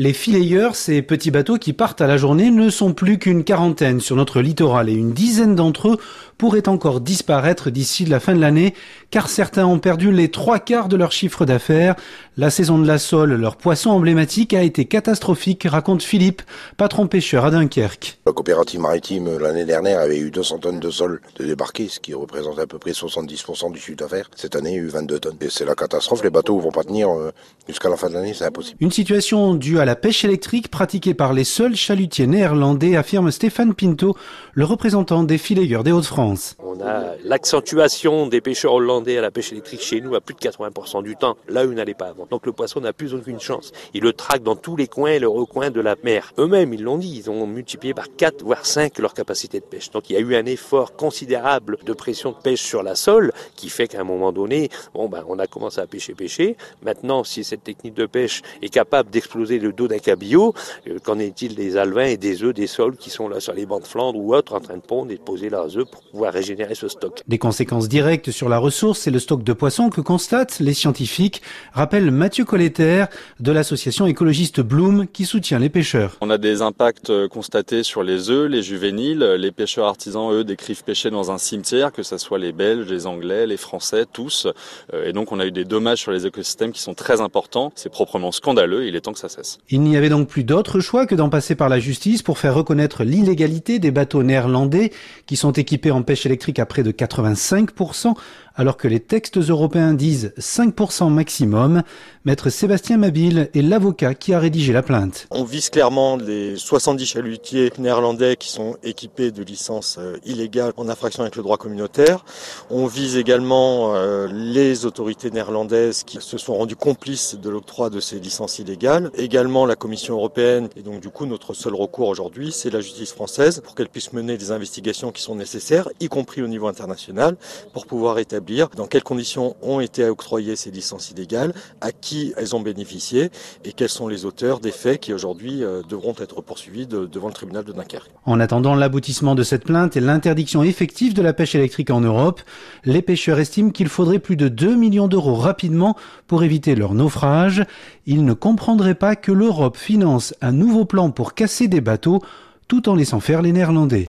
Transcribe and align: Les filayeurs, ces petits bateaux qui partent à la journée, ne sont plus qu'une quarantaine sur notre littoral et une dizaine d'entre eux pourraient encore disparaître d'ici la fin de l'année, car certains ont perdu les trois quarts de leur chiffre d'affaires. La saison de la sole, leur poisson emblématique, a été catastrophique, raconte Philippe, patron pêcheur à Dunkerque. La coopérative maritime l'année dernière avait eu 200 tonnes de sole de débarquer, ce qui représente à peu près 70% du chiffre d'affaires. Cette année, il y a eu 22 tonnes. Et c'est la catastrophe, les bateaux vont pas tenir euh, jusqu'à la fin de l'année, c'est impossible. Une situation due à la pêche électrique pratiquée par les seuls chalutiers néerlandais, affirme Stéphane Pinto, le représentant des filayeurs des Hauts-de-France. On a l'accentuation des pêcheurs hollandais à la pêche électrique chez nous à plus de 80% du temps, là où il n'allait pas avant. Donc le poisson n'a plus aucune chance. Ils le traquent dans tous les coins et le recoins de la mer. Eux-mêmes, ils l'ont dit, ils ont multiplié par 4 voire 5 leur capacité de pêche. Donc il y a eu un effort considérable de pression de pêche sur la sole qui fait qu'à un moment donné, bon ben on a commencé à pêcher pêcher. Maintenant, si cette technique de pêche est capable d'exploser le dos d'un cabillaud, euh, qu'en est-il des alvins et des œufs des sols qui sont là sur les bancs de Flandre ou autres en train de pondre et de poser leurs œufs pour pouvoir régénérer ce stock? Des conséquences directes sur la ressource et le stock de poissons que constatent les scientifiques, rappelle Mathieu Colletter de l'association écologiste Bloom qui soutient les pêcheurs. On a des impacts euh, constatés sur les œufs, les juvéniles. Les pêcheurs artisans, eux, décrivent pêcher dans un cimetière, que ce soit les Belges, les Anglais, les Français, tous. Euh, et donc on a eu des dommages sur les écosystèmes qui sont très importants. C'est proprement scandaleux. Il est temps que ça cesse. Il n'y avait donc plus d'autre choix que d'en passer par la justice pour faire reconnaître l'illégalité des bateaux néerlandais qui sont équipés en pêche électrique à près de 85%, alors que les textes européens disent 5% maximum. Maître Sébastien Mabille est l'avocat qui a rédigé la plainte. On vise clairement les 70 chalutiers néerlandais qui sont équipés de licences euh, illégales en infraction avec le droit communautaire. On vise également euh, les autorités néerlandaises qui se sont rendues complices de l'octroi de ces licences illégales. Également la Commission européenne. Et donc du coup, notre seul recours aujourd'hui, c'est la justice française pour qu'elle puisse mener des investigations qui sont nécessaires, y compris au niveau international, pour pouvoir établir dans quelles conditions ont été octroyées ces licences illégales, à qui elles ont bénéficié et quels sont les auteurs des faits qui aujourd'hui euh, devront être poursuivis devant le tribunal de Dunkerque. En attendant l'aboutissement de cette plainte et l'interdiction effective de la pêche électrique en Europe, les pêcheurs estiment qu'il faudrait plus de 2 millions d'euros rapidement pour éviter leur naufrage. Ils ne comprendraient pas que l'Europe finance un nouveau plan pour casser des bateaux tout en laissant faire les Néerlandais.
Les 0.00 0.12
filayeurs, 0.12 0.76
ces 0.76 1.02
petits 1.02 1.32
bateaux 1.32 1.56
qui 1.56 1.72
partent 1.72 2.00
à 2.00 2.06
la 2.06 2.16
journée, 2.16 2.52
ne 2.52 2.70
sont 2.70 2.92
plus 2.92 3.18
qu'une 3.18 3.42
quarantaine 3.42 3.98
sur 3.98 4.14
notre 4.14 4.40
littoral 4.40 4.88
et 4.88 4.92
une 4.92 5.12
dizaine 5.12 5.56
d'entre 5.56 5.88
eux 5.88 5.98
pourraient 6.38 6.68
encore 6.68 7.00
disparaître 7.00 7.68
d'ici 7.68 8.06
la 8.06 8.20
fin 8.20 8.32
de 8.32 8.40
l'année, 8.40 8.74
car 9.10 9.28
certains 9.28 9.66
ont 9.66 9.80
perdu 9.80 10.12
les 10.12 10.30
trois 10.30 10.60
quarts 10.60 10.88
de 10.88 10.96
leur 10.96 11.10
chiffre 11.10 11.44
d'affaires. 11.44 11.96
La 12.36 12.50
saison 12.50 12.78
de 12.78 12.86
la 12.86 12.98
sole, 12.98 13.34
leur 13.34 13.56
poisson 13.56 13.90
emblématique, 13.90 14.54
a 14.54 14.62
été 14.62 14.84
catastrophique, 14.84 15.66
raconte 15.68 16.04
Philippe, 16.04 16.42
patron 16.76 17.08
pêcheur 17.08 17.44
à 17.44 17.50
Dunkerque. 17.50 18.20
La 18.24 18.32
coopérative 18.32 18.78
maritime 18.78 19.36
l'année 19.38 19.64
dernière 19.64 19.98
avait 19.98 20.20
eu 20.20 20.30
200 20.30 20.58
tonnes 20.58 20.78
de 20.78 20.90
sole 20.90 21.20
de 21.40 21.44
débarquer, 21.44 21.88
ce 21.88 21.98
qui 21.98 22.14
représente 22.14 22.60
à 22.60 22.68
peu 22.68 22.78
près 22.78 22.92
70% 22.92 23.72
du 23.72 23.80
chiffre 23.80 23.96
d'affaires. 23.96 24.30
Cette 24.36 24.54
année, 24.54 24.70
il 24.70 24.76
y 24.76 24.78
a 24.78 24.82
eu 24.82 24.86
22 24.86 25.18
tonnes. 25.18 25.36
Et 25.40 25.50
c'est 25.50 25.64
la 25.64 25.74
catastrophe, 25.74 26.22
les 26.22 26.30
bateaux 26.30 26.60
vont 26.60 26.70
pas 26.70 26.84
tenir 26.84 27.10
euh, 27.10 27.32
jusqu'à 27.66 27.88
la 27.88 27.96
fin 27.96 28.08
de 28.08 28.14
l'année, 28.14 28.32
c'est 28.32 28.44
impossible. 28.44 28.76
Une 28.80 28.92
situation 28.92 29.56
due 29.56 29.80
à 29.80 29.87
la 29.88 29.96
pêche 29.96 30.22
électrique 30.22 30.68
pratiquée 30.68 31.14
par 31.14 31.32
les 31.32 31.44
seuls 31.44 31.74
chalutiers 31.74 32.26
néerlandais, 32.26 32.94
affirme 32.94 33.30
Stéphane 33.30 33.72
Pinto, 33.72 34.14
le 34.52 34.66
représentant 34.66 35.22
des 35.22 35.38
filayeurs 35.38 35.82
des 35.82 35.92
Hauts-de-France. 35.92 36.56
On 36.58 36.78
a 36.82 37.14
l'accentuation 37.24 38.26
des 38.26 38.42
pêcheurs 38.42 38.74
hollandais 38.74 39.16
à 39.16 39.22
la 39.22 39.30
pêche 39.30 39.50
électrique 39.50 39.80
chez 39.80 40.02
nous 40.02 40.14
à 40.14 40.20
plus 40.20 40.34
de 40.34 40.40
80% 40.40 41.02
du 41.02 41.16
temps, 41.16 41.38
là 41.48 41.64
où 41.64 41.70
il 41.70 41.76
n'allait 41.76 41.94
pas 41.94 42.08
avant. 42.08 42.26
Donc 42.30 42.44
le 42.44 42.52
poisson 42.52 42.80
n'a 42.80 42.92
plus 42.92 43.14
aucune 43.14 43.40
chance. 43.40 43.72
Ils 43.94 44.02
le 44.02 44.12
traquent 44.12 44.42
dans 44.42 44.56
tous 44.56 44.76
les 44.76 44.88
coins 44.88 45.12
et 45.12 45.18
le 45.18 45.28
recoins 45.28 45.70
de 45.70 45.80
la 45.80 45.96
mer. 46.04 46.34
Eux-mêmes, 46.36 46.74
ils 46.74 46.82
l'ont 46.82 46.98
dit, 46.98 47.22
ils 47.24 47.30
ont 47.30 47.46
multiplié 47.46 47.94
par 47.94 48.14
4 48.14 48.44
voire 48.44 48.66
5 48.66 48.98
leur 48.98 49.14
capacité 49.14 49.58
de 49.58 49.64
pêche. 49.64 49.90
Donc 49.90 50.10
il 50.10 50.12
y 50.12 50.16
a 50.16 50.20
eu 50.20 50.34
un 50.34 50.44
effort 50.44 50.96
considérable 50.96 51.78
de 51.86 51.94
pression 51.94 52.32
de 52.32 52.36
pêche 52.36 52.60
sur 52.60 52.82
la 52.82 52.94
sole 52.94 53.32
qui 53.56 53.70
fait 53.70 53.88
qu'à 53.88 54.02
un 54.02 54.04
moment 54.04 54.32
donné, 54.32 54.68
bon 54.92 55.08
ben 55.08 55.24
on 55.28 55.38
a 55.38 55.46
commencé 55.46 55.80
à 55.80 55.86
pêcher 55.86 56.12
pêcher. 56.12 56.58
Maintenant, 56.82 57.24
si 57.24 57.42
cette 57.42 57.64
technique 57.64 57.94
de 57.94 58.04
pêche 58.04 58.42
est 58.60 58.68
capable 58.68 59.08
d'exploser 59.08 59.58
le 59.58 59.72
dos 59.78 59.88
d'un 59.88 59.98
cabillaud, 59.98 60.52
euh, 60.88 60.98
qu'en 61.02 61.18
est-il 61.18 61.54
des 61.54 61.76
alvins 61.76 62.04
et 62.04 62.16
des 62.16 62.42
œufs 62.42 62.52
des 62.52 62.66
sols 62.66 62.96
qui 62.96 63.10
sont 63.10 63.28
là 63.28 63.40
sur 63.40 63.54
les 63.54 63.64
bancs 63.64 63.82
de 63.82 63.86
Flandre 63.86 64.18
ou 64.18 64.34
autres 64.34 64.54
en 64.54 64.60
train 64.60 64.76
de 64.76 64.82
pondre 64.82 65.10
et 65.12 65.16
de 65.16 65.22
poser 65.22 65.48
leurs 65.48 65.76
œufs 65.78 65.88
pour 65.90 66.02
pouvoir 66.02 66.32
régénérer 66.32 66.74
ce 66.74 66.88
stock? 66.88 67.22
Des 67.26 67.38
conséquences 67.38 67.88
directes 67.88 68.30
sur 68.30 68.48
la 68.48 68.58
ressource 68.58 69.06
et 69.06 69.10
le 69.10 69.18
stock 69.18 69.42
de 69.42 69.52
poissons 69.52 69.88
que 69.88 70.00
constatent 70.00 70.58
les 70.60 70.74
scientifiques, 70.74 71.40
rappelle 71.72 72.10
Mathieu 72.10 72.44
Colletter 72.44 73.06
de 73.40 73.52
l'association 73.52 74.06
écologiste 74.06 74.60
Bloom 74.60 75.06
qui 75.06 75.24
soutient 75.24 75.58
les 75.58 75.70
pêcheurs. 75.70 76.16
On 76.20 76.30
a 76.30 76.38
des 76.38 76.60
impacts 76.60 77.10
euh, 77.10 77.28
constatés 77.28 77.82
sur 77.82 78.02
les 78.02 78.30
œufs, 78.30 78.50
les 78.50 78.62
juvéniles. 78.62 79.20
Les 79.38 79.52
pêcheurs 79.52 79.86
artisans, 79.86 80.32
eux, 80.32 80.44
décrivent 80.44 80.84
pêcher 80.84 81.10
dans 81.10 81.30
un 81.30 81.38
cimetière, 81.38 81.92
que 81.92 82.02
ce 82.02 82.18
soit 82.18 82.38
les 82.38 82.52
Belges, 82.52 82.88
les 82.88 83.06
Anglais, 83.06 83.46
les 83.46 83.56
Français, 83.56 84.04
tous. 84.12 84.46
Euh, 84.92 85.08
et 85.08 85.12
donc 85.12 85.32
on 85.32 85.40
a 85.40 85.46
eu 85.46 85.52
des 85.52 85.64
dommages 85.64 86.00
sur 86.00 86.12
les 86.12 86.26
écosystèmes 86.26 86.72
qui 86.72 86.80
sont 86.80 86.94
très 86.94 87.20
importants. 87.20 87.72
C'est 87.76 87.90
proprement 87.90 88.32
scandaleux. 88.32 88.86
Il 88.86 88.96
est 88.96 89.00
temps 89.00 89.12
que 89.12 89.18
ça 89.18 89.28
cesse. 89.28 89.57
Il 89.70 89.82
n'y 89.82 89.98
avait 89.98 90.08
donc 90.08 90.28
plus 90.28 90.44
d'autre 90.44 90.80
choix 90.80 91.04
que 91.04 91.14
d'en 91.14 91.28
passer 91.28 91.54
par 91.54 91.68
la 91.68 91.78
justice 91.78 92.22
pour 92.22 92.38
faire 92.38 92.54
reconnaître 92.54 93.04
l'illégalité 93.04 93.78
des 93.78 93.90
bateaux 93.90 94.22
néerlandais 94.22 94.92
qui 95.26 95.36
sont 95.36 95.52
équipés 95.52 95.90
en 95.90 96.02
pêche 96.02 96.24
électrique 96.24 96.58
à 96.58 96.64
près 96.64 96.82
de 96.82 96.90
85%, 96.90 98.14
alors 98.56 98.78
que 98.78 98.88
les 98.88 98.98
textes 98.98 99.36
européens 99.36 99.92
disent 99.92 100.32
5% 100.38 101.10
maximum. 101.10 101.82
Maître 102.24 102.48
Sébastien 102.50 102.96
Mabille 102.96 103.50
est 103.54 103.62
l'avocat 103.62 104.14
qui 104.14 104.32
a 104.32 104.38
rédigé 104.38 104.72
la 104.72 104.82
plainte. 104.82 105.28
On 105.30 105.44
vise 105.44 105.68
clairement 105.68 106.16
les 106.16 106.56
70 106.56 107.06
chalutiers 107.06 107.72
néerlandais 107.78 108.36
qui 108.36 108.48
sont 108.48 108.76
équipés 108.82 109.30
de 109.30 109.42
licences 109.42 109.96
euh, 109.98 110.16
illégales 110.24 110.72
en 110.76 110.88
infraction 110.88 111.22
avec 111.22 111.36
le 111.36 111.42
droit 111.42 111.56
communautaire. 111.56 112.24
On 112.70 112.86
vise 112.86 113.16
également 113.16 113.94
euh, 113.94 114.28
les 114.32 114.86
autorités 114.86 115.30
néerlandaises 115.30 116.02
qui 116.04 116.18
se 116.20 116.38
sont 116.38 116.54
rendues 116.54 116.76
complices 116.76 117.36
de 117.36 117.50
l'octroi 117.50 117.90
de 117.90 118.00
ces 118.00 118.18
licences 118.18 118.58
illégales. 118.58 119.10
Également 119.14 119.47
la 119.48 119.76
Commission 119.76 120.14
européenne. 120.14 120.68
Et 120.76 120.82
donc 120.82 121.00
du 121.00 121.08
coup, 121.08 121.26
notre 121.26 121.54
seul 121.54 121.74
recours 121.74 122.08
aujourd'hui, 122.08 122.52
c'est 122.52 122.70
la 122.70 122.80
justice 122.80 123.12
française 123.12 123.60
pour 123.64 123.74
qu'elle 123.74 123.88
puisse 123.88 124.12
mener 124.12 124.36
des 124.36 124.50
investigations 124.50 125.10
qui 125.10 125.22
sont 125.22 125.34
nécessaires, 125.34 125.88
y 126.00 126.08
compris 126.08 126.42
au 126.42 126.48
niveau 126.48 126.68
international, 126.68 127.36
pour 127.72 127.86
pouvoir 127.86 128.18
établir 128.18 128.68
dans 128.76 128.86
quelles 128.86 129.02
conditions 129.02 129.56
ont 129.62 129.80
été 129.80 130.04
octroyées 130.04 130.56
ces 130.56 130.70
licences 130.70 131.10
illégales, 131.10 131.54
à 131.80 131.92
qui 131.92 132.34
elles 132.36 132.54
ont 132.54 132.60
bénéficié 132.60 133.30
et 133.64 133.72
quels 133.72 133.88
sont 133.88 134.08
les 134.08 134.24
auteurs 134.24 134.60
des 134.60 134.70
faits 134.70 135.00
qui 135.00 135.12
aujourd'hui 135.12 135.64
euh, 135.64 135.82
devront 135.88 136.14
être 136.18 136.42
poursuivis 136.42 136.86
devant 136.86 137.28
le 137.28 137.34
tribunal 137.34 137.64
de 137.64 137.72
Dunkerque. 137.72 138.10
En 138.26 138.40
attendant 138.40 138.74
l'aboutissement 138.74 139.34
de 139.34 139.42
cette 139.42 139.64
plainte 139.64 139.96
et 139.96 140.00
l'interdiction 140.00 140.62
effective 140.62 141.14
de 141.14 141.22
la 141.22 141.32
pêche 141.32 141.54
électrique 141.54 141.90
en 141.90 142.00
Europe, 142.00 142.40
les 142.84 143.02
pêcheurs 143.02 143.38
estiment 143.38 143.70
qu'il 143.70 143.88
faudrait 143.88 144.18
plus 144.18 144.36
de 144.36 144.48
2 144.48 144.74
millions 144.74 145.08
d'euros 145.08 145.34
rapidement 145.34 145.96
pour 146.26 146.44
éviter 146.44 146.74
leur 146.74 146.94
naufrage. 146.94 147.64
Ils 148.06 148.24
ne 148.24 148.32
comprendraient 148.32 148.94
pas 148.94 149.16
que 149.16 149.32
l'Europe 149.38 149.76
finance 149.76 150.34
un 150.42 150.52
nouveau 150.52 150.84
plan 150.84 151.10
pour 151.10 151.34
casser 151.34 151.68
des 151.68 151.80
bateaux 151.80 152.20
tout 152.66 152.88
en 152.88 152.94
laissant 152.94 153.20
faire 153.20 153.40
les 153.40 153.52
Néerlandais. 153.52 154.06